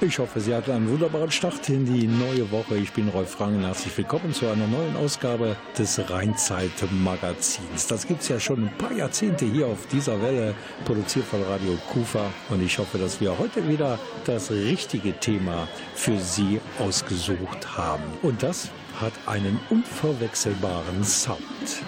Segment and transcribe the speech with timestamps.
[0.00, 2.76] Ich hoffe, Sie hatten einen wunderbaren Start in die neue Woche.
[2.76, 3.64] Ich bin Rolf Rangen.
[3.64, 7.88] Herzlich willkommen zu einer neuen Ausgabe des Rheinzeit-Magazins.
[7.88, 11.76] Das gibt es ja schon ein paar Jahrzehnte hier auf dieser Welle, produziert von Radio
[11.92, 12.30] Kufa.
[12.48, 15.66] Und ich hoffe, dass wir heute wieder das richtige Thema
[15.96, 18.04] für Sie ausgesucht haben.
[18.22, 21.82] Und das hat einen unverwechselbaren Sound.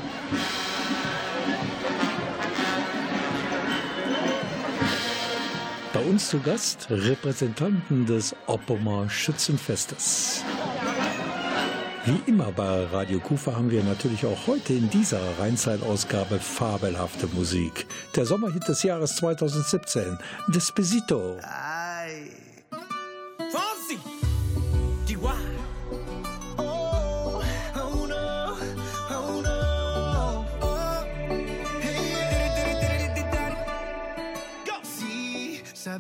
[6.21, 10.45] Uns zu Gast Repräsentanten des Oppomer Schützenfestes.
[12.05, 17.87] Wie immer bei Radio Kufa haben wir natürlich auch heute in dieser Rheinzeit-Ausgabe fabelhafte Musik.
[18.17, 21.39] Der Sommerhit des Jahres 2017, Despacito.
[21.43, 21.80] Ay.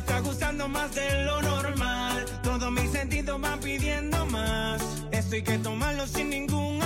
[0.00, 2.24] Está gustando más de lo normal.
[2.42, 4.82] Todos mis sentidos van pidiendo más.
[5.10, 6.79] Esto hay que tomarlo sin ningún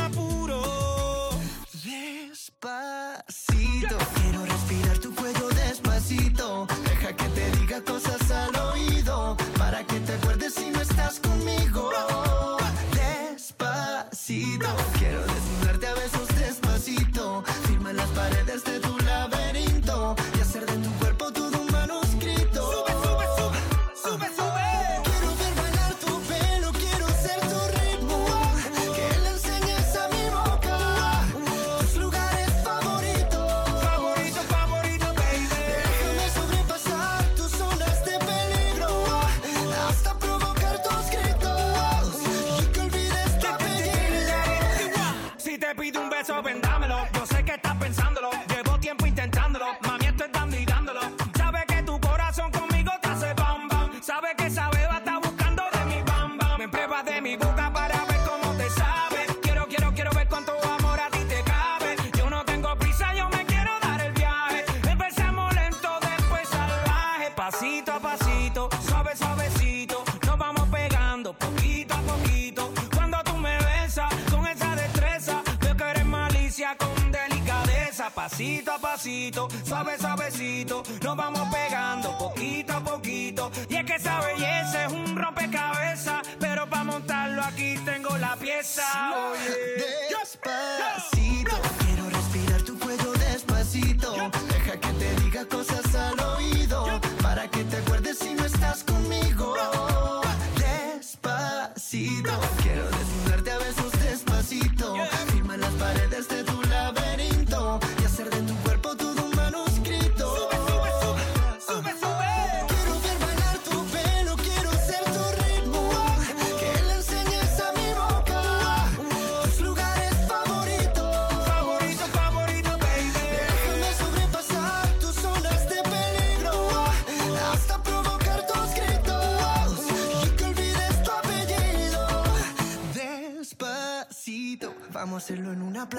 [78.94, 80.84] Pasito, suave, suavecito.
[81.02, 83.50] Nos vamos pegando poquito a poquito.
[83.68, 86.22] Y es que esa belleza es un rompecabezas.
[86.38, 88.84] Pero para montarlo aquí tengo la pieza.
[89.32, 89.83] Oye.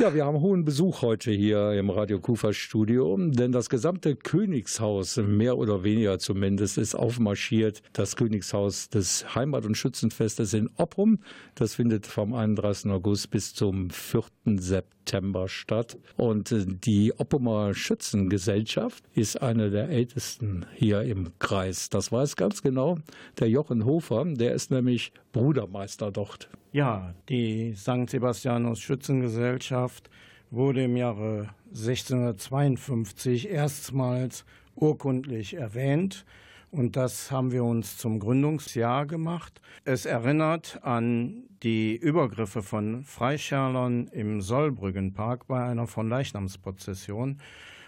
[0.00, 5.18] Ja, wir haben hohen Besuch heute hier im Radio Kufa Studio, denn das gesamte Königshaus,
[5.18, 7.82] mehr oder weniger zumindest, ist aufmarschiert.
[7.92, 11.18] Das Königshaus des Heimat- und Schützenfestes in Opprum.
[11.54, 12.90] Das findet vom 31.
[12.90, 14.22] August bis zum 4.
[14.56, 15.98] September statt.
[16.16, 21.90] Und äh, die Oppumer Schützengesellschaft ist eine der ältesten hier im Kreis.
[21.90, 22.96] Das weiß ganz genau
[23.38, 24.24] der Jochen Hofer.
[24.24, 26.48] Der ist nämlich Brudermeister dort.
[26.72, 28.08] Ja, die St.
[28.08, 30.08] Sebastianus Schützengesellschaft
[30.52, 34.44] wurde im Jahre 1652 erstmals
[34.76, 36.24] urkundlich erwähnt.
[36.70, 39.60] Und das haben wir uns zum Gründungsjahr gemacht.
[39.84, 47.40] Es erinnert an die Übergriffe von Freischärlern im Sollbrüggenpark bei einer Fronleichnamsprozession.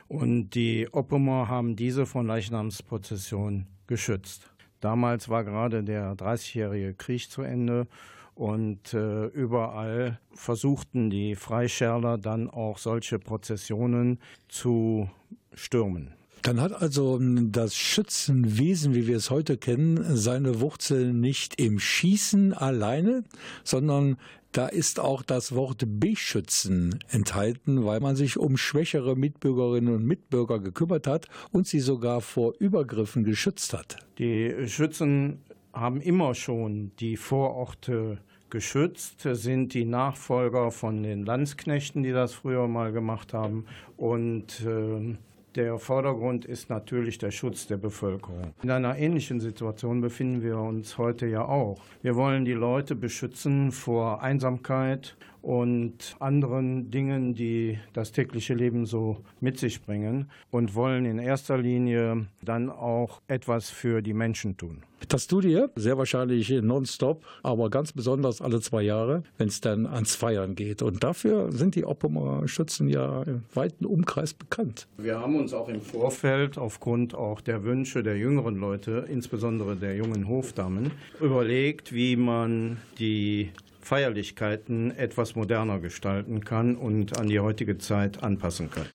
[0.09, 4.53] Und die Oppumer haben diese Fronleichnamsprozession geschützt.
[4.81, 7.87] Damals war gerade der 30-jährige Krieg zu Ende
[8.35, 14.19] und äh, überall versuchten die Freischärler dann auch solche Prozessionen
[14.49, 15.09] zu
[15.55, 16.15] stürmen.
[16.43, 22.53] Dann hat also das Schützenwesen, wie wir es heute kennen, seine Wurzeln nicht im Schießen
[22.53, 23.23] alleine,
[23.63, 24.17] sondern
[24.51, 30.59] da ist auch das Wort Beschützen enthalten, weil man sich um schwächere Mitbürgerinnen und Mitbürger
[30.59, 33.97] gekümmert hat und sie sogar vor Übergriffen geschützt hat.
[34.19, 35.39] Die Schützen
[35.73, 38.19] haben immer schon die Vororte
[38.51, 43.65] geschützt, sind die Nachfolger von den Landsknechten, die das früher mal gemacht haben.
[43.97, 45.17] Und äh,
[45.55, 48.53] der Vordergrund ist natürlich der Schutz der Bevölkerung.
[48.63, 51.79] In einer ähnlichen Situation befinden wir uns heute ja auch.
[52.03, 59.19] Wir wollen die Leute beschützen vor Einsamkeit und anderen Dingen, die das tägliche Leben so
[59.41, 64.83] mit sich bringen und wollen in erster Linie dann auch etwas für die Menschen tun.
[65.09, 69.87] Das tut ihr sehr wahrscheinlich nonstop, aber ganz besonders alle zwei Jahre, wenn es dann
[69.87, 70.81] ans Feiern geht.
[70.81, 74.87] Und dafür sind die Oppumer Schützen ja im weiten Umkreis bekannt.
[74.99, 79.97] Wir haben uns auch im Vorfeld aufgrund auch der Wünsche der jüngeren Leute, insbesondere der
[79.97, 83.51] jungen Hofdamen, überlegt, wie man die
[83.83, 88.87] Feierlichkeiten etwas moderner gestalten kann und an die heutige Zeit anpassen kann.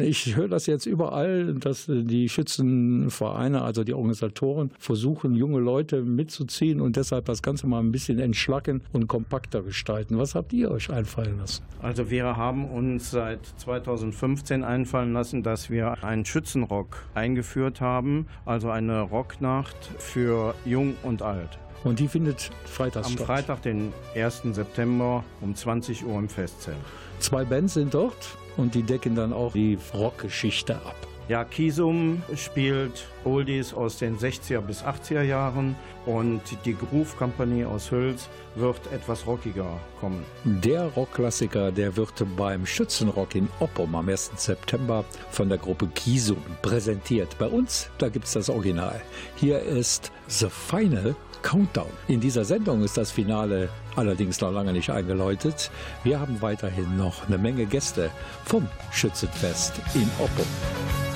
[0.00, 6.80] Ich höre das jetzt überall, dass die Schützenvereine, also die Organisatoren, versuchen, junge Leute mitzuziehen
[6.80, 10.16] und deshalb das Ganze mal ein bisschen entschlacken und kompakter gestalten.
[10.18, 11.64] Was habt ihr euch einfallen lassen?
[11.82, 18.70] Also wir haben uns seit 2015 einfallen lassen, dass wir einen Schützenrock eingeführt haben, also
[18.70, 21.58] eine Rocknacht für Jung und Alt.
[21.84, 23.26] Und die findet freitags Am statt.
[23.26, 24.42] Freitag, den 1.
[24.52, 26.76] September um 20 Uhr im Festzelt.
[27.20, 30.96] Zwei Bands sind dort und die decken dann auch die Rockgeschichte ab.
[31.28, 35.74] Ja, Kisum spielt Oldies aus den 60er bis 80er Jahren
[36.04, 40.24] und die Groove Company aus Hüls wird etwas rockiger kommen.
[40.44, 44.30] Der Rockklassiker, der wird beim Schützenrock in Oppum am 1.
[44.36, 47.36] September von der Gruppe Kisum präsentiert.
[47.40, 49.00] Bei uns, da gibt es das Original.
[49.34, 51.90] Hier ist The Final Countdown.
[52.08, 55.70] In dieser Sendung ist das Finale allerdings noch lange nicht eingeläutet.
[56.04, 58.10] Wir haben weiterhin noch eine Menge Gäste
[58.44, 61.15] vom Schützenfest in Oppum.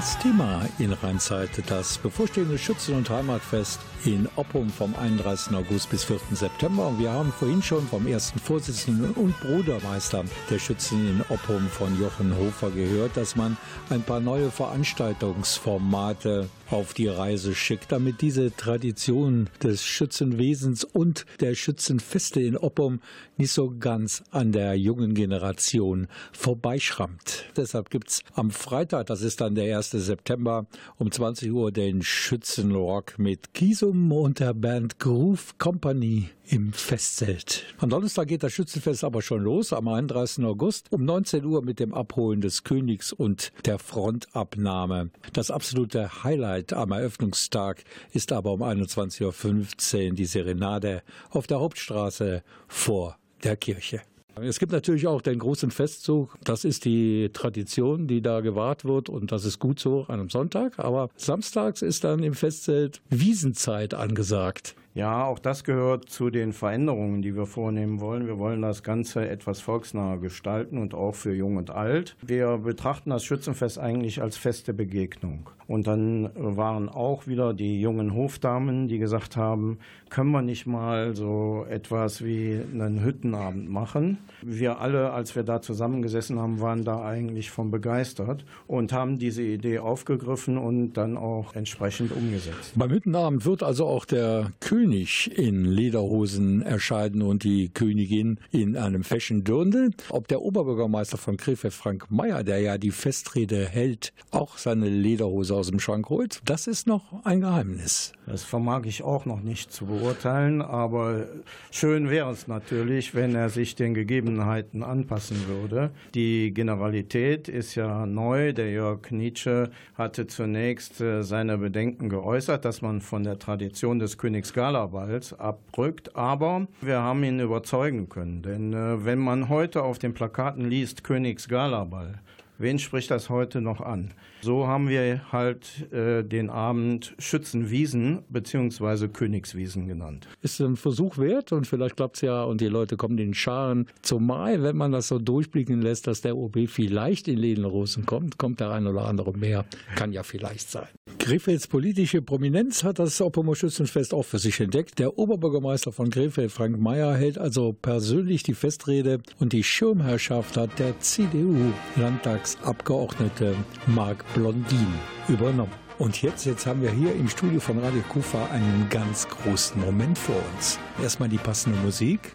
[0.00, 5.54] Das Thema in Rheinzeit, das bevorstehende Schützen- und Heimatfest in Oppum vom 31.
[5.54, 6.20] August bis 4.
[6.32, 6.86] September.
[6.86, 12.00] Und wir haben vorhin schon vom ersten Vorsitzenden und Brudermeister der Schützen in Oppum von
[12.00, 13.58] Jochen Hofer gehört, dass man
[13.90, 21.54] ein paar neue Veranstaltungsformate auf die Reise schickt, damit diese Tradition des Schützenwesens und der
[21.54, 23.00] Schützenfeste in Oppum
[23.36, 27.44] nicht so ganz an der jungen Generation vorbeischrammt.
[27.56, 29.90] Deshalb gibt es am Freitag, das ist dann der 1.
[29.90, 30.66] September,
[30.98, 37.64] um 20 Uhr den Schützenrock mit Kisum und der Band Groove Company im Festzelt.
[37.78, 40.44] Am Donnerstag geht das Schützenfest aber schon los, am 31.
[40.44, 45.10] August um 19 Uhr mit dem Abholen des Königs und der Frontabnahme.
[45.32, 52.42] Das absolute Highlight am Eröffnungstag ist aber um 21.15 Uhr die Serenade auf der Hauptstraße
[52.66, 54.00] vor der Kirche.
[54.34, 56.36] Es gibt natürlich auch den großen Festzug.
[56.42, 60.30] Das ist die Tradition, die da gewahrt wird und das ist gut so an einem
[60.30, 60.78] Sonntag.
[60.78, 64.74] Aber samstags ist dann im Festzelt Wiesenzeit angesagt.
[64.92, 68.26] Ja, auch das gehört zu den Veränderungen, die wir vornehmen wollen.
[68.26, 72.16] Wir wollen das Ganze etwas volksnaher gestalten und auch für Jung und Alt.
[72.22, 75.50] Wir betrachten das Schützenfest eigentlich als feste Begegnung.
[75.70, 81.14] Und dann waren auch wieder die jungen Hofdamen, die gesagt haben, können wir nicht mal
[81.14, 84.18] so etwas wie einen Hüttenabend machen.
[84.42, 89.44] Wir alle, als wir da zusammengesessen haben, waren da eigentlich von begeistert und haben diese
[89.44, 92.72] Idee aufgegriffen und dann auch entsprechend umgesetzt.
[92.74, 99.04] Beim Hüttenabend wird also auch der König in Lederhosen erscheinen und die Königin in einem
[99.04, 99.92] Fashion Dirndl.
[100.08, 105.59] Ob der Oberbürgermeister von Krefeld, Frank Mayer, der ja die Festrede hält, auch seine Lederhose
[105.60, 108.12] aus dem Schrank holt, das ist noch ein Geheimnis.
[108.26, 111.26] Das vermag ich auch noch nicht zu beurteilen, aber
[111.70, 115.90] schön wäre es natürlich, wenn er sich den Gegebenheiten anpassen würde.
[116.14, 118.54] Die Generalität ist ja neu.
[118.54, 124.16] Der Jörg Nietzsche hatte zunächst äh, seine Bedenken geäußert, dass man von der Tradition des
[124.16, 128.42] Königs Galaballs abrückt, aber wir haben ihn überzeugen können.
[128.42, 132.20] Denn äh, wenn man heute auf den Plakaten liest Königs Galaball,
[132.60, 134.12] wen spricht das heute noch an?
[134.42, 139.08] So haben wir halt äh, den Abend Schützenwiesen bzw.
[139.08, 140.28] Königswiesen genannt.
[140.42, 143.86] Ist ein Versuch wert und vielleicht klappt es ja und die Leute kommen in Scharen.
[144.02, 148.60] Zumal, wenn man das so durchblicken lässt, dass der OB vielleicht in Lederhosen kommt, kommt
[148.60, 149.64] der ein oder andere mehr.
[149.96, 150.88] Kann ja vielleicht sein.
[151.30, 154.98] Krefelds politische Prominenz hat das Oppomer Schützenfest auch für sich entdeckt.
[154.98, 160.76] Der Oberbürgermeister von Krefeld, Frank Mayer, hält also persönlich die Festrede und die Schirmherrschaft hat
[160.80, 163.54] der CDU-Landtagsabgeordnete
[163.86, 164.88] Marc Blondin
[165.28, 165.70] übernommen.
[165.98, 170.18] Und jetzt, jetzt haben wir hier im Studio von Radio Kufa einen ganz großen Moment
[170.18, 170.80] vor uns.
[171.00, 172.34] Erstmal die passende Musik.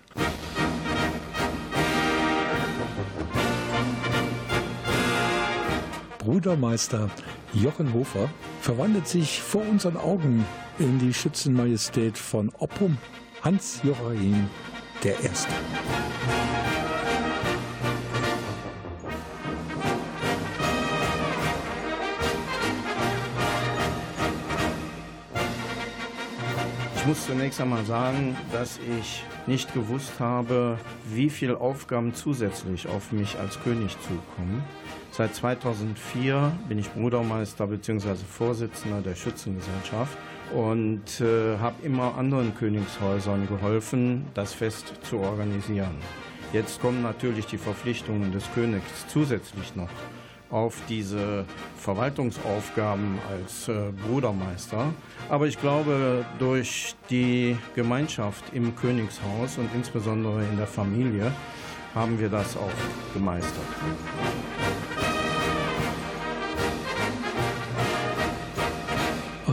[6.25, 7.11] Brudermeister
[7.53, 8.29] Jochen Hofer
[8.59, 10.43] verwandelt sich vor unseren Augen
[10.79, 12.97] in die Schützenmajestät von Oppum,
[13.43, 14.49] Hans Joachim
[15.03, 15.19] der
[27.05, 30.79] Ich muss zunächst einmal sagen, dass ich nicht gewusst habe,
[31.13, 34.63] wie viele Aufgaben zusätzlich auf mich als König zukommen.
[35.11, 38.15] Seit 2004 bin ich Brudermeister bzw.
[38.15, 40.17] Vorsitzender der Schützengesellschaft
[40.51, 45.97] und äh, habe immer anderen Königshäusern geholfen, das Fest zu organisieren.
[46.53, 49.91] Jetzt kommen natürlich die Verpflichtungen des Königs zusätzlich noch
[50.49, 51.45] auf diese
[51.77, 54.93] Verwaltungsaufgaben als äh, Brudermeister.
[55.29, 61.31] Aber ich glaube, durch die Gemeinschaft im Königshaus und insbesondere in der Familie
[61.93, 63.65] haben wir das auch gemeistert.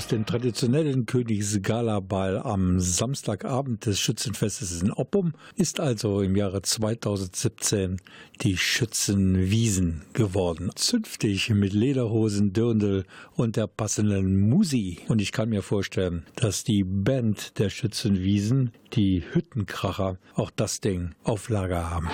[0.02, 8.00] Aus dem traditionellen Königsgalaball am Samstagabend des Schützenfestes in Oppum ist also im Jahre 2017
[8.40, 10.73] die Schützenwiesen geworden.
[10.75, 13.04] Zünftig mit Lederhosen, Dirndl
[13.37, 14.99] und der passenden Musi.
[15.06, 21.14] Und ich kann mir vorstellen, dass die Band der Schützenwiesen, die Hüttenkracher, auch das Ding
[21.23, 22.09] auf Lager haben.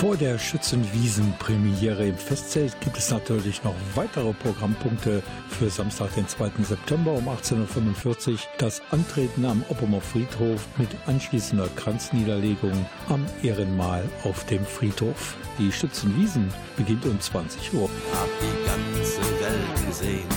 [0.00, 6.52] Vor der Schützenwiesen-Premiere im Festzelt gibt es natürlich noch weitere Programmpunkte für Samstag, den 2.
[6.62, 8.38] September um 18.45 Uhr.
[8.56, 15.36] Das Antreten am Oppomer Friedhof mit anschließender Kranzniederlegung am Ehrenmal auf dem Friedhof.
[15.58, 17.90] Die Schützenwiesen beginnt um 20 Uhr.
[18.14, 20.28] Hab die ganze Welt gesehen,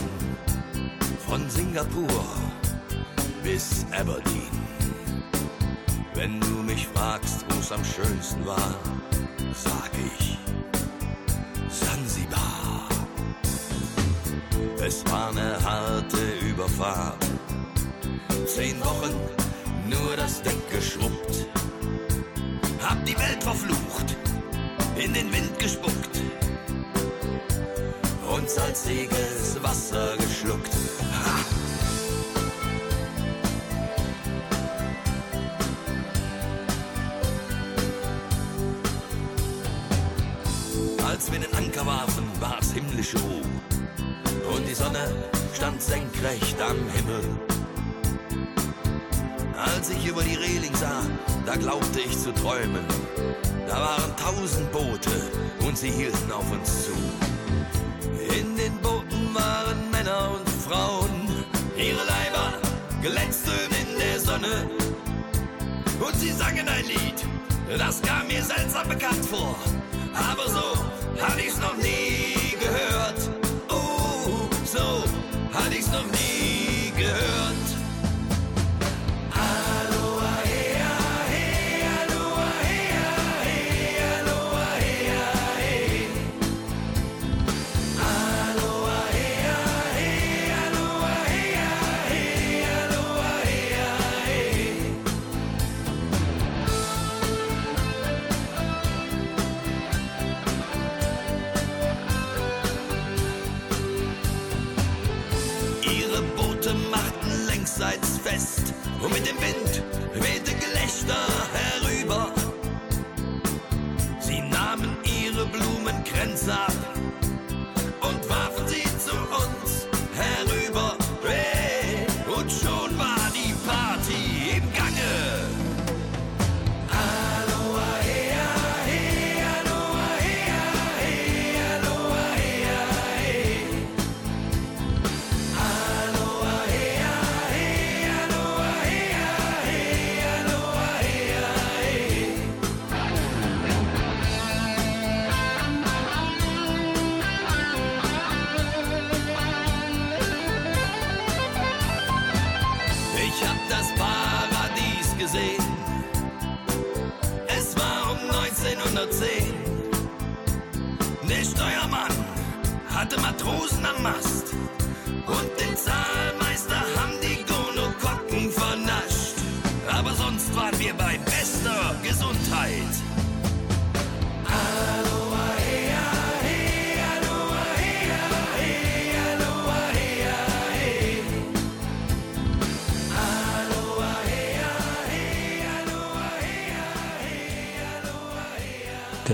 [1.26, 2.26] von Singapur
[3.42, 4.52] bis Aberdeen.
[6.16, 8.76] Wenn du mich fragst, wo es am schönsten war,
[9.54, 10.38] sag ich
[11.70, 12.88] Sansibar.
[14.86, 16.18] Es war eine harte
[16.50, 17.26] Überfahrt.
[18.46, 19.14] Zehn Wochen
[19.90, 21.48] nur das Deck geschrubbt.
[22.82, 24.16] Hab die Welt verflucht,
[24.96, 26.22] in den Wind gespuckt
[28.36, 30.74] und salziges Wasser geschluckt.
[31.14, 31.63] Ha!
[41.24, 44.54] Als wir den Anker warfen, war's himmlische Ruhe.
[44.54, 45.08] Und die Sonne
[45.54, 47.24] stand senkrecht am Himmel.
[49.58, 51.02] Als ich über die Reling sah,
[51.46, 52.84] da glaubte ich zu träumen.
[53.70, 55.32] Da waren tausend Boote
[55.66, 56.92] und sie hielten auf uns zu.
[58.38, 61.46] In den Booten waren Männer und Frauen,
[61.78, 62.60] ihre Leiber
[63.02, 64.70] glänzten in der Sonne.
[66.06, 67.26] Und sie sangen ein Lied,
[67.78, 69.56] das kam mir seltsam bekannt vor.
[70.14, 70.84] Aber so
[71.22, 73.33] hatte ich's noch nie gehört.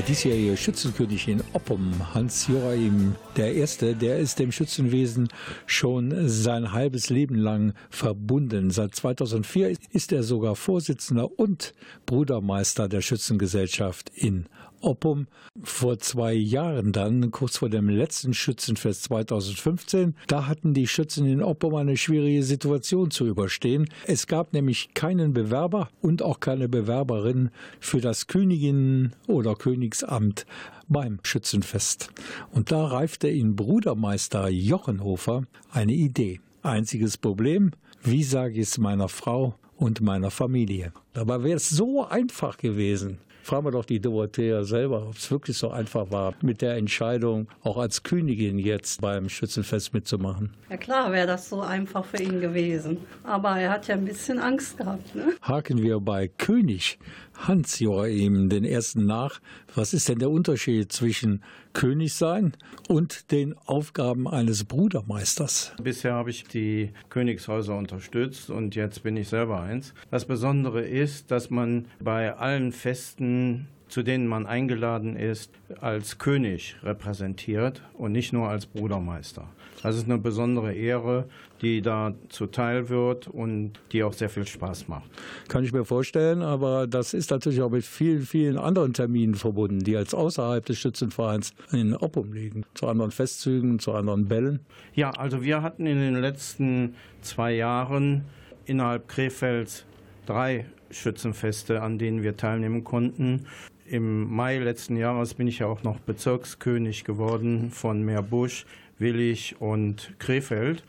[0.09, 5.29] Diesjährige Schützenkönig in Oppum, Hans Joachim der Erste, der ist dem Schützenwesen
[5.67, 8.71] schon sein halbes Leben lang verbunden.
[8.71, 11.75] Seit 2004 ist er sogar Vorsitzender und
[12.07, 14.47] Brudermeister der Schützengesellschaft in
[14.81, 15.27] Oppum.
[15.61, 21.41] Vor zwei Jahren dann, kurz vor dem letzten Schützenfest 2015, da hatten die Schützen in
[21.41, 23.89] Oppum eine schwierige Situation zu überstehen.
[24.05, 30.45] Es gab nämlich keinen Bewerber und auch keine Bewerberin für das Königin- oder Königsamt
[30.87, 32.09] beim Schützenfest.
[32.51, 36.39] Und da reifte in Brudermeister Jochenhofer eine Idee.
[36.61, 37.71] Einziges Problem,
[38.03, 40.91] wie sage ich es meiner Frau und meiner Familie?
[41.13, 43.19] Dabei wäre es so einfach gewesen.
[43.43, 47.47] Fragen wir doch die Dorothea selber, ob es wirklich so einfach war, mit der Entscheidung,
[47.63, 50.53] auch als Königin jetzt beim Schützenfest mitzumachen.
[50.69, 52.97] Ja klar wäre das so einfach für ihn gewesen.
[53.23, 55.15] Aber er hat ja ein bisschen Angst gehabt.
[55.15, 55.33] Ne?
[55.41, 56.99] Haken wir bei König
[57.47, 59.39] Hans Joachim den ersten nach.
[59.73, 61.41] Was ist denn der Unterschied zwischen
[61.73, 62.53] König sein
[62.87, 65.73] und den Aufgaben eines Brudermeisters?
[65.81, 69.93] Bisher habe ich die Königshäuser unterstützt und jetzt bin ich selber eins.
[70.11, 76.77] Das Besondere ist, dass man bei allen Festen zu denen man eingeladen ist, als König
[76.83, 79.45] repräsentiert und nicht nur als Brudermeister.
[79.81, 81.25] Das ist eine besondere Ehre,
[81.61, 85.09] die da zuteil wird und die auch sehr viel Spaß macht.
[85.47, 89.79] Kann ich mir vorstellen, aber das ist natürlich auch mit vielen, vielen anderen Terminen verbunden,
[89.79, 92.65] die als außerhalb des Schützenvereins in Oppum liegen.
[92.73, 94.59] Zu anderen Festzügen, zu anderen Bällen.
[94.93, 98.25] Ja, also wir hatten in den letzten zwei Jahren
[98.65, 99.85] innerhalb Krefelds
[100.25, 103.45] drei Schützenfeste, an denen wir teilnehmen konnten.
[103.89, 108.67] Im Mai letzten Jahres bin ich ja auch noch Bezirkskönig geworden von Meerbusch,
[108.99, 110.83] Willig und Krefeld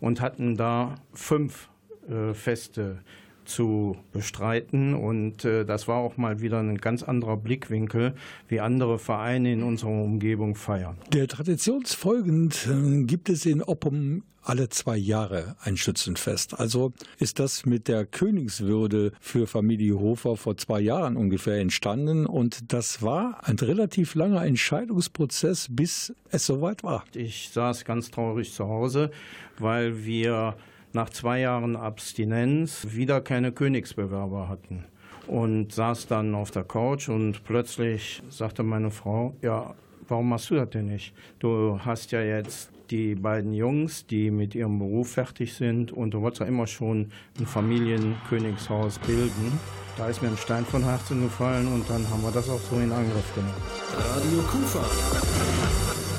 [0.00, 1.68] und hatten da fünf
[2.08, 3.02] äh, Feste
[3.44, 4.94] zu bestreiten.
[4.94, 8.14] Und äh, das war auch mal wieder ein ganz anderer Blickwinkel,
[8.48, 10.96] wie andere Vereine in unserer Umgebung feiern.
[11.12, 16.58] Der traditionsfolgend äh, gibt es in Oppum alle zwei Jahre ein Schützenfest.
[16.60, 22.72] Also ist das mit der Königswürde für Familie Hofer vor zwei Jahren ungefähr entstanden und
[22.72, 27.04] das war ein relativ langer Entscheidungsprozess, bis es soweit war.
[27.14, 29.10] Ich saß ganz traurig zu Hause,
[29.58, 30.56] weil wir
[30.94, 34.84] nach zwei Jahren Abstinenz wieder keine Königsbewerber hatten
[35.26, 39.74] und saß dann auf der Couch und plötzlich sagte meine Frau, ja,
[40.08, 41.12] warum machst du das denn nicht?
[41.38, 46.20] Du hast ja jetzt die beiden Jungs, die mit ihrem Beruf fertig sind und du
[46.20, 49.58] wolltest ja immer schon ein Familienkönigshaus bilden.
[49.96, 52.76] Da ist mir ein Stein von Herzen gefallen und dann haben wir das auch so
[52.76, 53.54] in Angriff genommen.
[53.96, 56.13] Radio Kufa.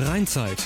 [0.00, 0.64] Rheinzeit.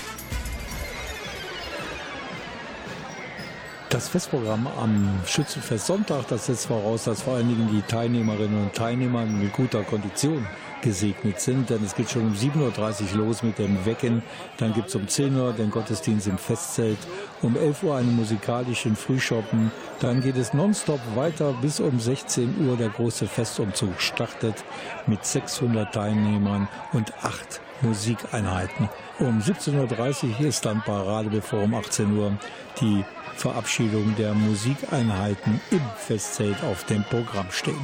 [3.89, 8.75] Das Festprogramm am Schützenfest Sonntag, das setzt voraus, dass vor allen Dingen die Teilnehmerinnen und
[8.75, 10.47] Teilnehmer mit guter Kondition
[10.83, 14.23] gesegnet sind, denn es geht schon um 7.30 Uhr los mit dem Wecken.
[14.59, 16.99] Dann gibt es um 10 Uhr den Gottesdienst im Festzelt,
[17.41, 19.71] um 11 Uhr einen musikalischen Frühschoppen.
[20.01, 24.65] Dann geht es nonstop weiter bis um 16 Uhr der große Festumzug startet
[25.07, 28.89] mit 600 Teilnehmern und acht Musikeinheiten.
[29.23, 32.37] Um 17.30 Uhr ist dann Parade, bevor um 18 Uhr
[32.81, 33.05] die
[33.37, 37.79] Verabschiedung der Musikeinheiten im Festzelt auf dem Programm stehen.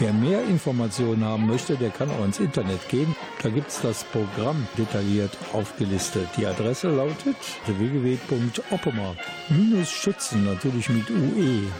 [0.00, 3.14] Wer mehr Informationen haben möchte, der kann auch ins Internet gehen.
[3.40, 6.28] Da gibt es das Programm detailliert aufgelistet.
[6.36, 11.70] Die Adresse lautet www.oppemer-schützen, natürlich mit ue.de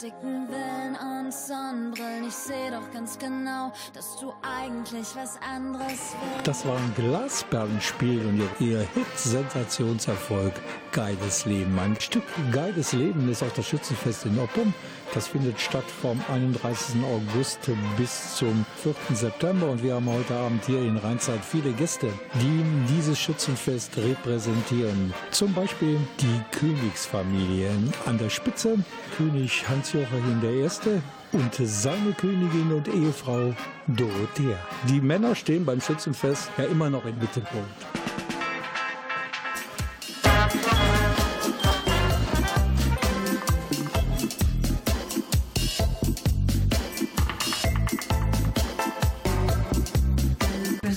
[0.00, 2.09] plastic, then on sunblock.
[2.30, 6.46] Ich seh doch ganz genau, dass du eigentlich was anderes willst.
[6.46, 10.52] Das war ein Glasperlenspiel und ihr Hit-Sensationserfolg
[10.92, 11.76] Geiles Leben.
[11.76, 14.72] Ein Stück Geiles Leben ist auch das Schützenfest in Oppum.
[15.12, 17.02] Das findet statt vom 31.
[17.02, 18.94] August bis zum 4.
[19.12, 22.64] September und wir haben heute Abend hier in Rheinzeit viele Gäste, die
[22.94, 25.12] dieses Schützenfest repräsentieren.
[25.32, 27.72] Zum Beispiel die Königsfamilie.
[28.06, 28.78] An der Spitze
[29.16, 31.00] König Hans-Joachim I.
[31.32, 33.54] und seine Königin und Ehefrau
[33.86, 34.58] Dorothea.
[34.88, 37.86] Die Männer stehen beim Schützenfest ja immer noch im Mittelpunkt.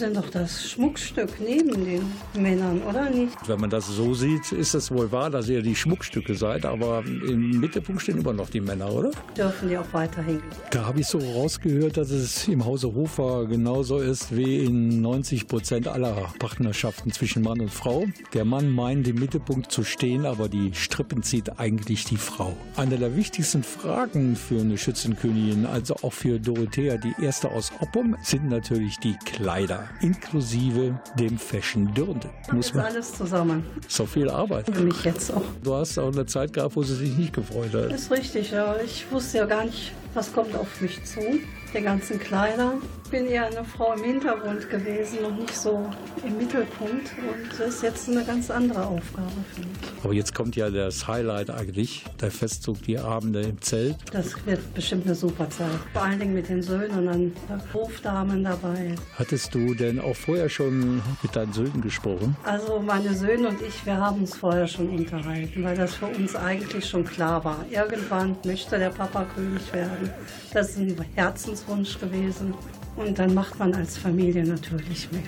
[0.04, 2.02] Sind doch das Schmuckstück neben den
[2.34, 3.38] Männern, oder nicht?
[3.48, 7.06] Wenn man das so sieht, ist es wohl wahr, dass ihr die Schmuckstücke seid, aber
[7.06, 9.12] im Mittelpunkt stehen immer noch die Männer, oder?
[9.38, 10.42] Dürfen die auch weiterhin.
[10.72, 15.48] Da habe ich so rausgehört, dass es im Hause Hofer genauso ist wie in 90
[15.48, 18.04] Prozent aller Partnerschaften zwischen Mann und Frau.
[18.34, 22.58] Der Mann meint im Mittelpunkt zu stehen, aber die Strippen zieht eigentlich die Frau.
[22.76, 28.18] Eine der wichtigsten Fragen für eine Schützenkönigin, also auch für Dorothea, die erste aus Oppum,
[28.22, 32.30] sind natürlich die Kleider inklusive dem Fashion Dirndl.
[32.52, 33.66] Muss man alles zusammen.
[33.88, 34.66] So viel Arbeit.
[34.74, 35.44] Für mich jetzt auch.
[35.64, 37.92] Du hast auch eine Zeit gehabt, wo sie sich nicht gefreut hat.
[37.92, 38.76] Das ist richtig, ja.
[38.84, 41.22] Ich wusste ja gar nicht, was kommt auf mich zu.
[41.74, 42.74] Die ganzen Kleider
[43.14, 45.88] bin eher eine Frau im Hintergrund gewesen und nicht so
[46.26, 47.12] im Mittelpunkt.
[47.20, 50.04] Und das ist jetzt eine ganz andere Aufgabe für mich.
[50.04, 53.98] Aber jetzt kommt ja das Highlight eigentlich, der Festzug, die Abende im Zelt.
[54.12, 55.70] Das wird bestimmt eine super Zeit.
[55.94, 58.96] Vor allen Dingen mit den Söhnen und dann Hofdamen dabei.
[59.16, 62.36] Hattest du denn auch vorher schon mit deinen Söhnen gesprochen?
[62.44, 66.36] Also meine Söhne und ich, wir haben uns vorher schon unterhalten, weil das für uns
[66.36, 67.64] eigentlich schon klar war.
[67.70, 70.10] Irgendwann möchte der Papa König werden.
[70.52, 72.56] Das ist ein Herzenswunsch gewesen.
[72.96, 75.24] Und dann macht man als Familie natürlich mit.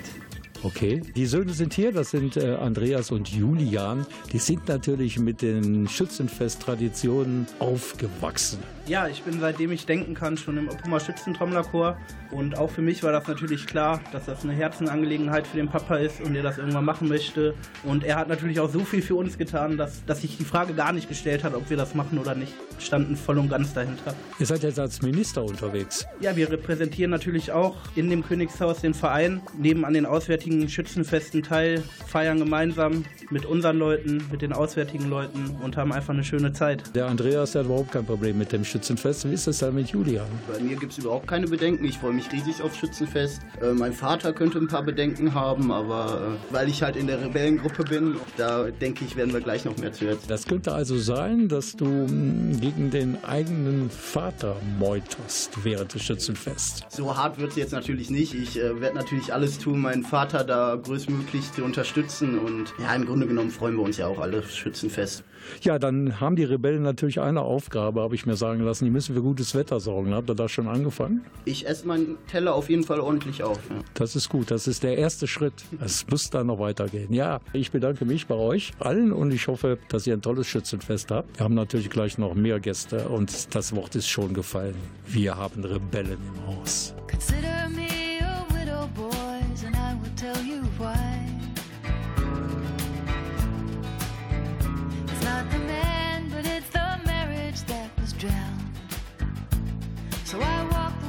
[0.62, 4.06] Okay, die Söhne sind hier, das sind äh, Andreas und Julian.
[4.32, 8.58] Die sind natürlich mit den Schützenfest-Traditionen aufgewachsen.
[8.88, 11.98] Ja, ich bin seitdem ich denken kann schon im Oppumer Schützentrommlerchor.
[12.30, 15.96] Und auch für mich war das natürlich klar, dass das eine Herzenangelegenheit für den Papa
[15.96, 17.54] ist und er das irgendwann machen möchte.
[17.82, 20.72] Und er hat natürlich auch so viel für uns getan, dass, dass sich die Frage
[20.72, 22.52] gar nicht gestellt hat, ob wir das machen oder nicht.
[22.78, 24.14] Standen voll und ganz dahinter.
[24.38, 26.06] Ihr seid jetzt als Minister unterwegs.
[26.20, 31.42] Ja, wir repräsentieren natürlich auch in dem Königshaus den Verein, nehmen an den auswärtigen Schützenfesten
[31.42, 36.52] teil, feiern gemeinsam mit unseren Leuten, mit den auswärtigen Leuten und haben einfach eine schöne
[36.52, 36.94] Zeit.
[36.94, 38.75] Der Andreas hat überhaupt kein Problem mit dem Schützenfest.
[38.76, 39.26] Schützenfest.
[39.26, 40.26] Wie ist das dann mit Julian?
[40.52, 41.86] Bei mir gibt es überhaupt keine Bedenken.
[41.86, 43.40] Ich freue mich riesig aufs Schützenfest.
[43.62, 47.22] Äh, mein Vater könnte ein paar Bedenken haben, aber äh, weil ich halt in der
[47.22, 50.28] Rebellengruppe bin, da denke ich, werden wir gleich noch mehr zu erzählen.
[50.28, 56.02] Das könnte also sein, dass du mh, hm, gegen den eigenen Vater meuterst während des
[56.02, 56.84] Schützenfests.
[56.94, 58.34] So hart wird es jetzt natürlich nicht.
[58.34, 62.38] Ich äh, werde natürlich alles tun, meinen Vater da größtmöglich zu unterstützen.
[62.38, 65.24] Und ja, im Grunde genommen freuen wir uns ja auch alle Schützenfest.
[65.62, 68.84] Ja, dann haben die Rebellen natürlich eine Aufgabe, habe ich mir sagen lassen.
[68.84, 70.14] Die müssen für gutes Wetter sorgen.
[70.14, 71.24] Habt ihr da schon angefangen?
[71.44, 73.58] Ich esse meinen Teller auf jeden Fall ordentlich auf.
[73.70, 73.76] Ja.
[73.94, 74.50] Das ist gut.
[74.50, 75.64] Das ist der erste Schritt.
[75.80, 77.12] Es muss dann noch weitergehen.
[77.12, 81.10] Ja, ich bedanke mich bei euch allen und ich hoffe, dass ihr ein tolles Schützenfest
[81.10, 81.38] habt.
[81.38, 84.74] Wir haben natürlich gleich noch mehr Gäste und das Wort ist schon gefallen.
[85.06, 86.94] Wir haben Rebellen im Haus.
[87.10, 89.15] Consider me a widow, boys,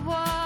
[0.08, 0.37] wall.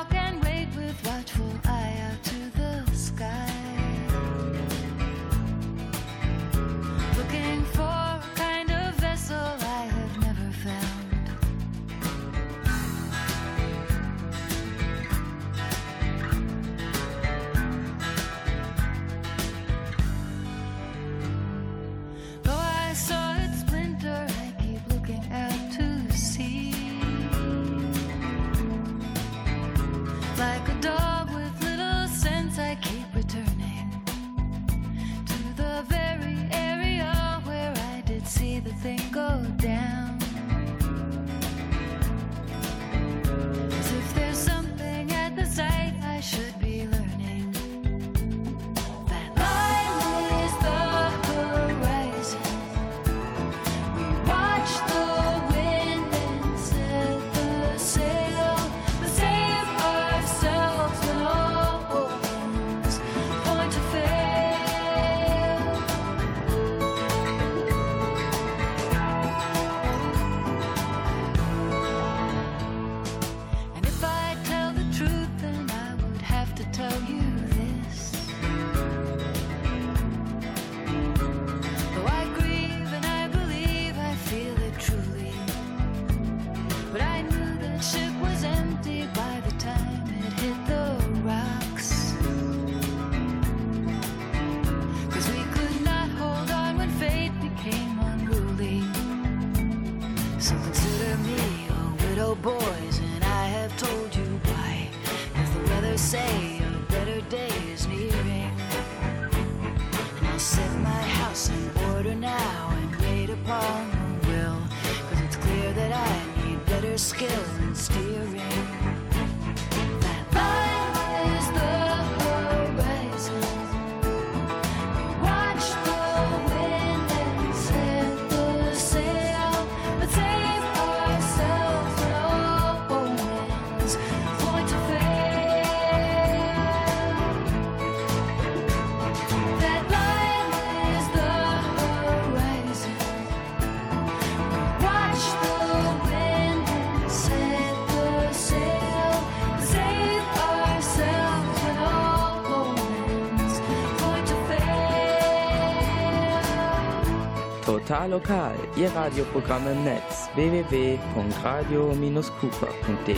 [157.82, 163.18] Total lokal, Ihr Radioprogramm im Netz www.radio-kufa.de.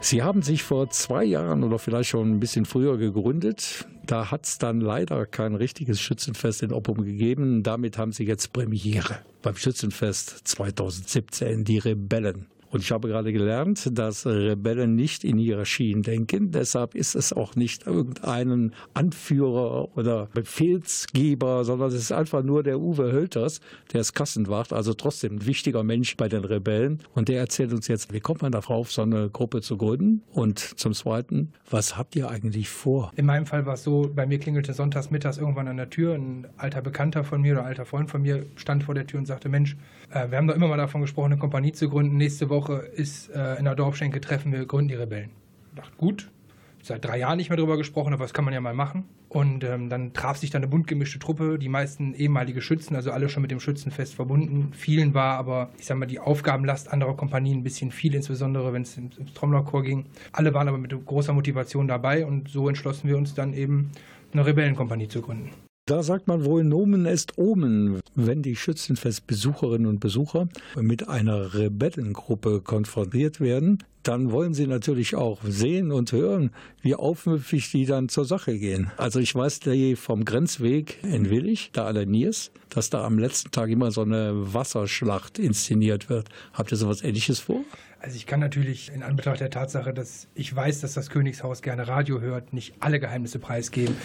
[0.00, 3.86] Sie haben sich vor zwei Jahren oder vielleicht schon ein bisschen früher gegründet.
[4.06, 7.62] Da hat es dann leider kein richtiges Schützenfest in Oppum gegeben.
[7.62, 12.46] Damit haben Sie jetzt Premiere beim Schützenfest 2017, die Rebellen.
[12.74, 16.50] Und ich habe gerade gelernt, dass Rebellen nicht in Hierarchien denken.
[16.50, 22.80] Deshalb ist es auch nicht irgendeinen Anführer oder Befehlsgeber, sondern es ist einfach nur der
[22.80, 23.60] Uwe Hölters,
[23.92, 26.98] der ist Kassenwacht, also trotzdem ein wichtiger Mensch bei den Rebellen.
[27.14, 30.24] Und der erzählt uns jetzt, wie kommt man darauf, so eine Gruppe zu gründen?
[30.32, 33.12] Und zum Zweiten, was habt ihr eigentlich vor?
[33.14, 36.14] In meinem Fall war es so, bei mir klingelte sonntags mittags irgendwann an der Tür.
[36.14, 39.26] Ein alter Bekannter von mir oder alter Freund von mir stand vor der Tür und
[39.26, 39.76] sagte, Mensch,
[40.10, 42.16] äh, wir haben doch immer mal davon gesprochen, eine Kompanie zu gründen.
[42.16, 45.30] Nächste Woche ist äh, in der Dorfschenke Treffen, wir gründen die Rebellen.
[45.70, 46.30] Ich dachte, gut,
[46.82, 49.04] seit drei Jahren nicht mehr darüber gesprochen, aber das kann man ja mal machen.
[49.28, 53.10] Und ähm, dann traf sich dann eine bunt gemischte Truppe, die meisten ehemalige Schützen, also
[53.10, 54.72] alle schon mit dem Schützenfest verbunden.
[54.72, 58.82] Vielen war aber, ich sag mal, die Aufgabenlast anderer Kompanien ein bisschen viel, insbesondere wenn
[58.82, 60.06] es ins Trommlerchor ging.
[60.30, 63.90] Alle waren aber mit großer Motivation dabei und so entschlossen wir uns dann eben,
[64.32, 65.50] eine Rebellenkompanie zu gründen.
[65.86, 68.00] Da sagt man wohl, Nomen est Omen.
[68.14, 75.40] Wenn die Schützenfestbesucherinnen und Besucher mit einer Rebellengruppe konfrontiert werden, dann wollen sie natürlich auch
[75.46, 78.92] sehen und hören, wie aufmüpfig die dann zur Sache gehen.
[78.96, 79.60] Also ich weiß
[79.96, 84.00] vom Grenzweg in Willig, da an der Niers, dass da am letzten Tag immer so
[84.00, 86.30] eine Wasserschlacht inszeniert wird.
[86.54, 87.60] Habt ihr sowas ähnliches vor?
[88.04, 91.88] Also ich kann natürlich in Anbetracht der Tatsache, dass ich weiß, dass das Königshaus gerne
[91.88, 93.96] Radio hört, nicht alle Geheimnisse preisgeben.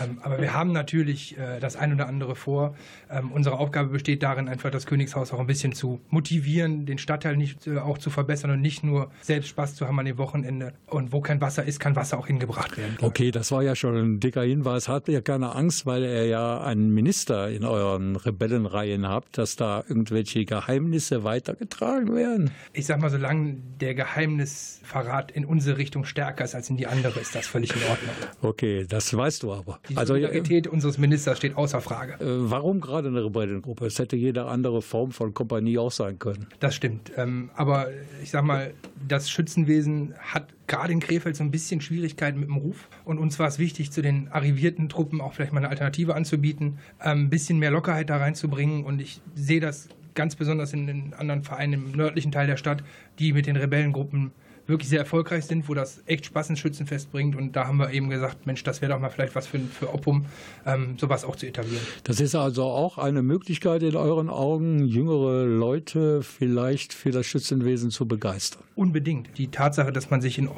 [0.00, 2.76] Ähm, aber wir haben natürlich äh, das ein oder andere vor.
[3.10, 7.36] Ähm, unsere Aufgabe besteht darin, einfach das Königshaus auch ein bisschen zu motivieren, den Stadtteil
[7.36, 10.72] nicht äh, auch zu verbessern und nicht nur selbst Spaß zu haben an dem Wochenende.
[10.86, 12.96] Und wo kein Wasser ist, kann Wasser auch hingebracht werden.
[13.02, 14.86] Okay, das war ja schon ein dicker Hinweis.
[14.86, 19.82] Habt ihr keine Angst, weil ihr ja einen Minister in euren Rebellenreihen habt, dass da
[19.88, 22.52] irgendwelche Geheimnisse weitergetragen werden?
[22.72, 23.47] Ich sag mal, solange
[23.80, 27.82] der Geheimnisverrat in unsere Richtung stärker ist als in die andere, ist das völlig in
[27.82, 28.10] Ordnung.
[28.42, 29.80] Okay, das weißt du aber.
[29.88, 32.16] Die Also, äh, Solidarität unseres Ministers steht außer Frage.
[32.20, 33.86] warum gerade eine Rebellengruppe?
[33.86, 36.46] Es hätte jede andere Form von Kompanie auch sein können.
[36.60, 37.12] Das stimmt.
[37.16, 37.88] Ähm, aber
[38.22, 38.74] ich sag mal,
[39.06, 42.88] das Schützenwesen hat gerade in Krefeld so ein bisschen Schwierigkeiten mit dem Ruf.
[43.04, 46.78] Und uns war es wichtig, zu den arrivierten Truppen auch vielleicht mal eine Alternative anzubieten,
[47.02, 48.84] ähm, ein bisschen mehr Lockerheit da reinzubringen.
[48.84, 49.88] Und ich sehe das
[50.18, 52.82] ganz besonders in den anderen Vereinen im nördlichen Teil der Stadt,
[53.20, 54.32] die mit den Rebellengruppen
[54.66, 57.36] wirklich sehr erfolgreich sind, wo das echt Spaß ins Schützenfest bringt.
[57.36, 59.94] Und da haben wir eben gesagt, Mensch, das wäre doch mal vielleicht was für, für
[59.94, 60.26] Oppum,
[60.66, 61.80] ähm, sowas auch zu etablieren.
[62.02, 67.90] Das ist also auch eine Möglichkeit in euren Augen, jüngere Leute vielleicht für das Schützenwesen
[67.90, 68.64] zu begeistern.
[68.74, 69.38] Unbedingt.
[69.38, 70.48] Die Tatsache, dass man sich in,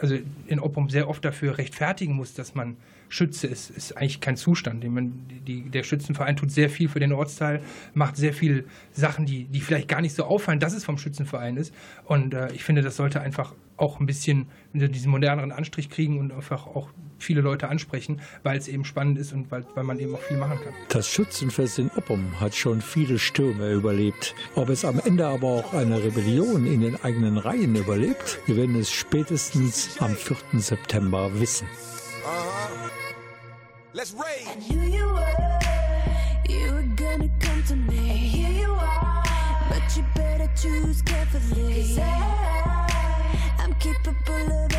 [0.00, 2.76] also in Oppum sehr oft dafür rechtfertigen muss, dass man
[3.10, 4.88] Schütze ist, ist eigentlich kein Zustand.
[4.88, 5.10] Meine,
[5.46, 7.60] die, der Schützenverein tut sehr viel für den Ortsteil,
[7.92, 11.56] macht sehr viel Sachen, die, die vielleicht gar nicht so auffallen, dass es vom Schützenverein
[11.56, 11.74] ist.
[12.04, 16.32] Und äh, ich finde, das sollte einfach auch ein bisschen diesen moderneren Anstrich kriegen und
[16.32, 20.14] einfach auch viele Leute ansprechen, weil es eben spannend ist und weil, weil man eben
[20.14, 20.72] auch viel machen kann.
[20.88, 24.34] Das Schützenfest in Oppum hat schon viele Stürme überlebt.
[24.54, 28.76] Ob es am Ende aber auch eine Rebellion in den eigenen Reihen überlebt, wir werden
[28.76, 30.36] es spätestens am 4.
[30.60, 31.66] September wissen.
[33.92, 34.46] Let's raid.
[34.70, 35.58] Knew you were,
[36.48, 37.98] you were gonna come to me.
[37.98, 39.22] And here you are,
[39.68, 41.74] but you better choose carefully.
[41.74, 44.69] Cause I, I'm capable of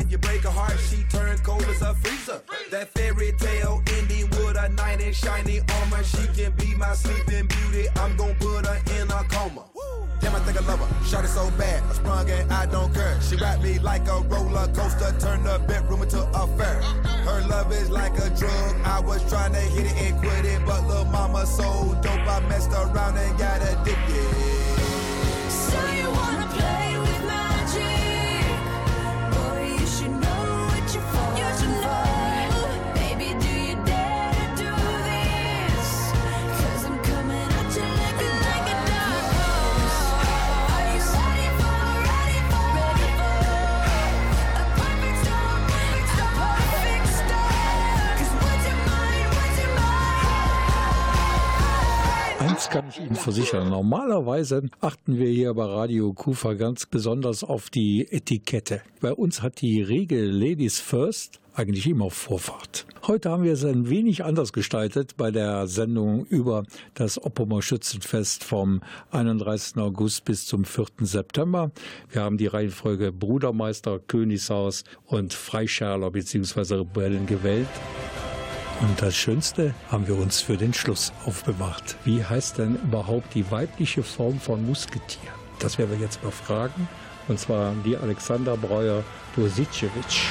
[0.00, 2.40] if you break her heart, she turns cold as a freezer.
[2.70, 6.02] That fairy tale ending with a knight in shiny armor.
[6.04, 7.88] She can be my sleeping beauty.
[7.96, 9.64] I'm gonna put her in a coma.
[10.20, 11.04] Damn, I think I love her.
[11.06, 13.20] Shot it so bad, I sprung and I don't care.
[13.20, 16.80] She wrapped me like a roller coaster, turned the bedroom into a fair.
[17.24, 18.76] Her love is like a drug.
[18.84, 22.40] I was trying to hit it and quit it, but little mama so dope, I
[22.48, 24.49] messed around and got addicted.
[52.70, 53.68] Kann ich Ihnen versichern.
[53.68, 58.80] Normalerweise achten wir hier bei Radio Kufa ganz besonders auf die Etikette.
[59.00, 62.86] Bei uns hat die Regel Ladies First eigentlich immer Vorfahrt.
[63.06, 66.64] Heute haben wir es ein wenig anders gestaltet bei der Sendung über
[66.94, 69.76] das Oppomer Schützenfest vom 31.
[69.78, 70.86] August bis zum 4.
[71.00, 71.72] September.
[72.08, 76.76] Wir haben die Reihenfolge Brudermeister, Königshaus und Freischärler bzw.
[76.76, 77.68] Rebellen gewählt.
[78.80, 81.96] Und das Schönste haben wir uns für den Schluss aufbewahrt.
[82.04, 85.30] Wie heißt denn überhaupt die weibliche Form von Musketier?
[85.58, 86.88] Das werden wir jetzt mal fragen.
[87.28, 89.04] Und zwar die Alexander Breuer
[89.36, 90.30] Dosicewitsch.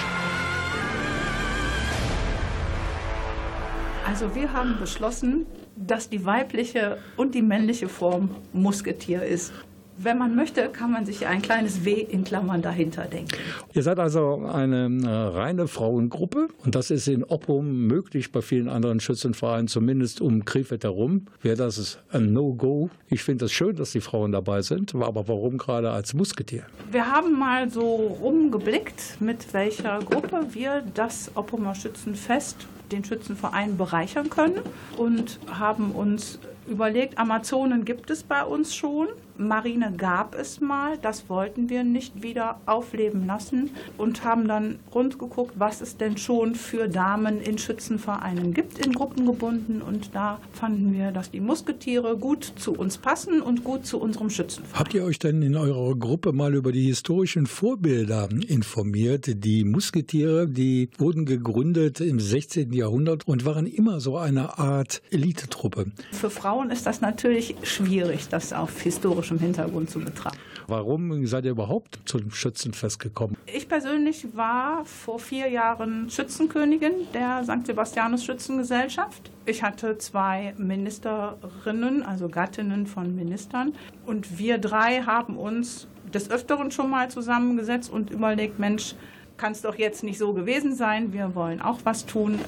[4.07, 5.45] Also wir haben beschlossen,
[5.75, 9.53] dass die weibliche und die männliche Form Musketier ist.
[10.01, 13.35] Wenn man möchte, kann man sich ein kleines W in Klammern dahinter denken.
[13.73, 18.69] Ihr seid also eine äh, reine Frauengruppe und das ist in Oppum möglich, bei vielen
[18.69, 21.25] anderen Schützenvereinen, zumindest um Krefeld herum.
[21.41, 22.89] Wäre das ein No-Go?
[23.09, 26.63] Ich finde es schön, dass die Frauen dabei sind, aber warum gerade als Musketier?
[26.91, 27.83] Wir haben mal so
[28.21, 34.61] rumgeblickt, mit welcher Gruppe wir das Oppumer Schützenfest, den Schützenverein bereichern können
[34.95, 36.39] und haben uns
[36.69, 39.07] überlegt, Amazonen gibt es bei uns schon.
[39.39, 45.17] Marine gab es mal, das wollten wir nicht wieder aufleben lassen und haben dann rund
[45.17, 49.81] geguckt, was es denn schon für Damen in Schützenvereinen gibt, in Gruppen gebunden.
[49.81, 54.29] Und da fanden wir, dass die Musketiere gut zu uns passen und gut zu unserem
[54.29, 54.77] Schützenverein.
[54.77, 59.43] Habt ihr euch denn in eurer Gruppe mal über die historischen Vorbilder informiert?
[59.45, 62.73] Die Musketiere, die wurden gegründet im 16.
[62.73, 65.85] Jahrhundert und waren immer so eine Art Elitetruppe.
[66.11, 68.81] Für Frauen ist das natürlich schwierig, das auf
[69.29, 70.37] historischem Hintergrund zu betrachten.
[70.67, 73.37] Warum seid ihr überhaupt zum Schützenfest gekommen?
[73.45, 77.65] Ich persönlich war vor vier Jahren Schützenkönigin der St.
[77.65, 79.31] Sebastianus Schützengesellschaft.
[79.45, 83.73] Ich hatte zwei Ministerinnen, also Gattinnen von Ministern.
[84.05, 88.95] Und wir drei haben uns des Öfteren schon mal zusammengesetzt und überlegt, Mensch,
[89.37, 91.13] kann es doch jetzt nicht so gewesen sein.
[91.13, 92.39] Wir wollen auch was tun.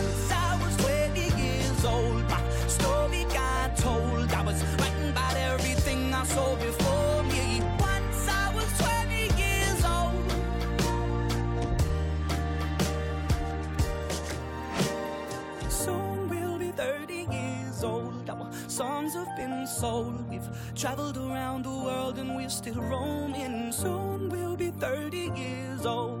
[19.61, 20.27] Been sold.
[20.27, 23.71] We've traveled around the world and we're still roaming.
[23.71, 26.20] Soon we'll be 30 years old.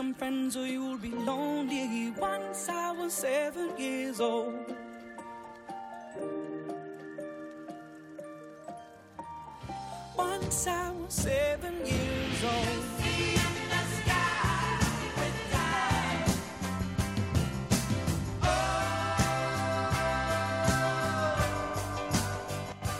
[0.00, 2.10] some friends or you'll be lonely.
[2.16, 4.74] Once I was seven years old.
[10.16, 12.80] Once I was seven years old.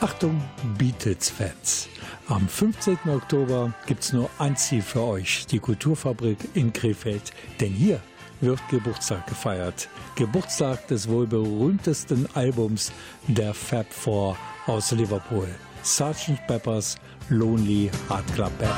[0.03, 0.39] Achtung,
[0.77, 2.00] Beatles-Fans.
[2.31, 2.97] Am 15.
[3.09, 7.33] Oktober gibt es nur ein Ziel für euch, die Kulturfabrik in Krefeld.
[7.59, 8.01] Denn hier
[8.41, 9.89] wird Geburtstag gefeiert.
[10.15, 12.93] Geburtstag des wohl berühmtesten Albums
[13.27, 14.37] der Fab Four
[14.69, 15.49] aus Liverpool.
[15.83, 16.47] Sgt.
[16.47, 16.95] Peppers
[17.31, 18.71] Lonely Heart Club Band.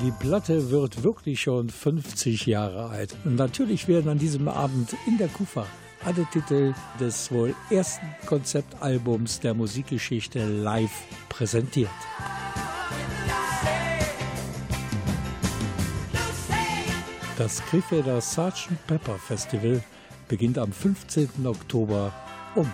[0.00, 3.16] Die Platte wird wirklich schon 50 Jahre alt.
[3.24, 5.66] Und natürlich werden an diesem Abend in der Kufa
[6.04, 11.90] alle Titel des wohl ersten Konzeptalbums der Musikgeschichte live präsentiert.
[17.38, 18.68] Das Krefelder Sgt.
[18.86, 19.82] Pepper Festival
[20.28, 21.46] beginnt am 15.
[21.46, 22.12] Oktober
[22.54, 22.70] um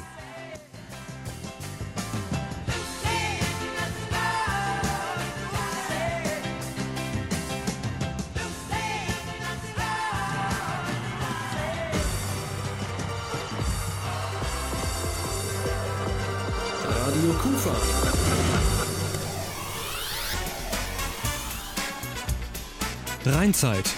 [23.58, 23.92] Rheinzeit.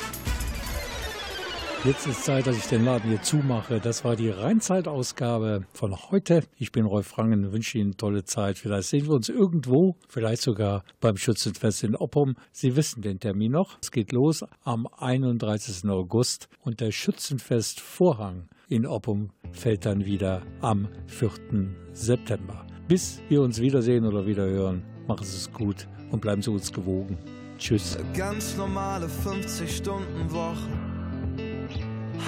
[1.84, 3.78] Jetzt ist Zeit, dass ich den Laden hier zumache.
[3.78, 6.44] Das war die Rheinzeit-Ausgabe von heute.
[6.56, 8.58] Ich bin Rolf Frangen, wünsche Ihnen eine tolle Zeit.
[8.58, 12.36] Vielleicht sehen wir uns irgendwo, vielleicht sogar beim Schützenfest in Oppum.
[12.52, 13.76] Sie wissen den Termin noch.
[13.82, 15.90] Es geht los am 31.
[15.90, 21.30] August und der Schützenfest-Vorhang in Oppum fällt dann wieder am 4.
[21.92, 22.66] September.
[22.88, 27.18] Bis wir uns wiedersehen oder wiederhören, machen Sie es gut und bleiben Sie uns gewogen.
[27.60, 27.98] Tschüss.
[28.16, 30.70] Ganz normale 50-Stunden-Woche.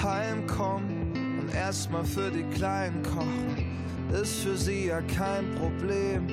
[0.03, 3.81] Heimkommen und erstmal für die Kleinen kochen,
[4.11, 6.27] ist für sie ja kein Problem.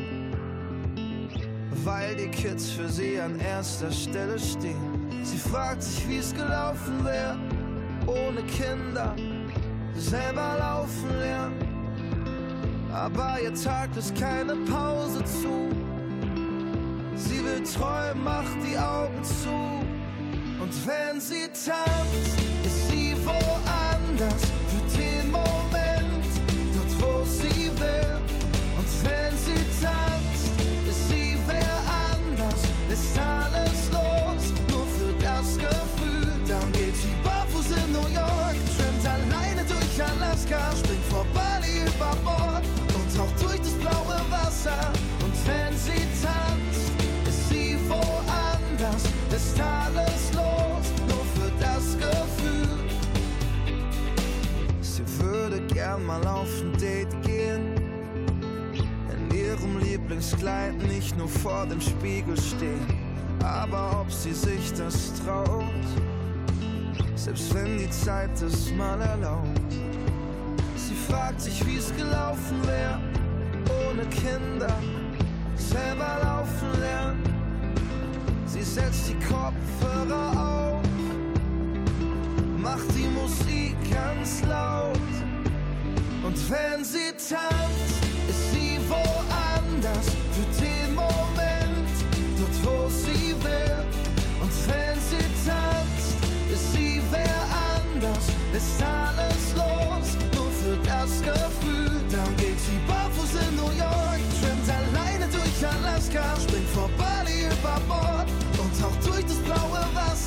[1.83, 5.09] Weil die Kids für sie an erster Stelle stehen.
[5.23, 7.39] Sie fragt sich, wie es gelaufen wäre,
[8.07, 9.17] ohne Kinder,
[9.95, 11.57] selber laufen lernen.
[12.93, 15.80] Aber ihr Tag ist keine Pause zu.
[17.29, 19.51] Sie will träumen, macht die Augen zu.
[20.61, 24.60] Und wenn sie tanzt, ist sie woanders
[56.11, 56.49] mal auf
[56.81, 57.75] Date gehen,
[59.13, 62.85] in ihrem Lieblingskleid nicht nur vor dem Spiegel stehen,
[63.45, 65.87] aber ob sie sich das traut,
[67.15, 69.73] selbst wenn die Zeit es mal erlaubt.
[70.77, 73.01] Sie fragt sich, wie es gelaufen wäre,
[73.89, 74.75] ohne Kinder,
[75.57, 77.10] selber laufen lernen.
[78.71, 80.87] Sie setzt die Kopfhörer auf,
[82.57, 84.97] macht die Musik ganz laut.
[86.23, 91.91] Und wenn sie tanzt, ist sie woanders für den Moment,
[92.39, 93.70] dort wo sie will.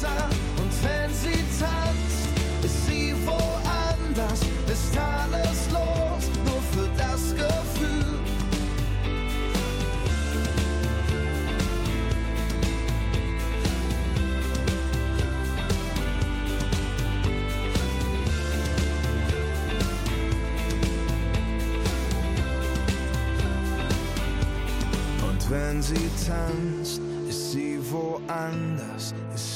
[0.05, 2.27] Und wenn sie tanzt,
[2.63, 8.19] ist sie woanders, ist alles los, nur für das Gefühl.
[25.29, 28.92] Und wenn sie tanzt, ist sie woanders,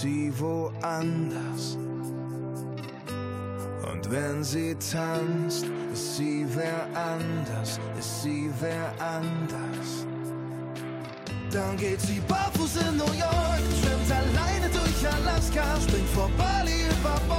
[0.01, 1.77] sie woanders.
[3.91, 10.05] Und wenn sie tanzt, ist sie wer anders, ist sie wer anders.
[11.51, 17.19] Dann geht sie barfuß in New York, schwimmt alleine durch Alaska, springt vor Bali über
[17.27, 17.36] Bord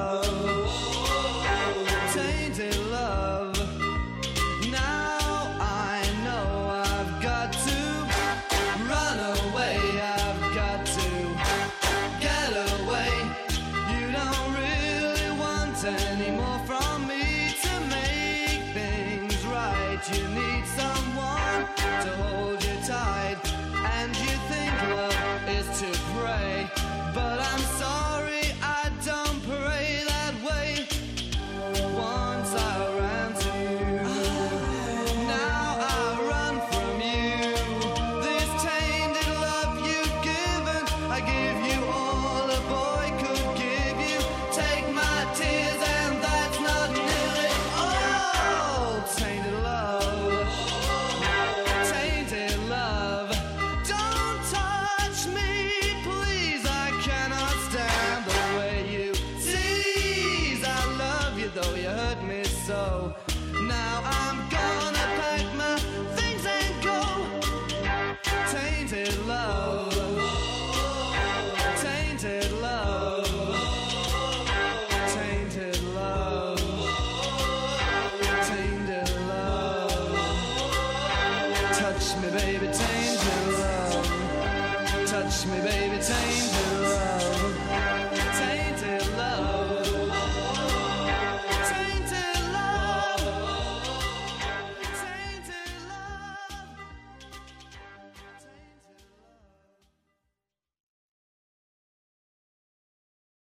[0.00, 0.24] love,
[2.14, 3.19] tainted love.